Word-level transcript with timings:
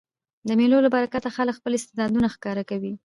د 0.47 0.49
مېلو 0.59 0.77
له 0.85 0.89
برکته 0.95 1.29
خلک 1.37 1.53
خپل 1.59 1.71
استعدادونه 1.75 2.27
ښکاره 2.35 2.63
کوي. 2.69 2.93